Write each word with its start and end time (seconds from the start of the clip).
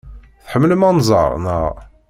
Tḥemmlem 0.45 0.87
anẓar, 0.89 1.31
naɣ? 1.43 1.71